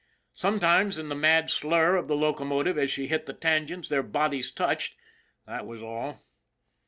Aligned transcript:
Sometimes 0.33 0.97
in 0.97 1.09
the 1.09 1.15
mad 1.15 1.51
slur 1.51 1.95
of 1.95 2.07
the 2.07 2.15
locomotive 2.15 2.75
as 2.75 2.89
she 2.89 3.05
hit 3.05 3.27
the 3.27 3.33
tan 3.33 3.67
gents 3.67 3.87
their 3.87 4.01
bodies 4.01 4.51
touched; 4.51 4.95
that 5.45 5.67
was 5.67 5.83
all. 5.83 6.23